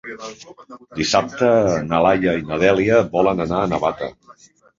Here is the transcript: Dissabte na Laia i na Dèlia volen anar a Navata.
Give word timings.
Dissabte 0.99 1.49
na 1.89 1.99
Laia 2.07 2.33
i 2.41 2.47
na 2.49 2.59
Dèlia 2.65 3.03
volen 3.19 3.45
anar 3.47 3.61
a 3.67 3.71
Navata. 3.77 4.11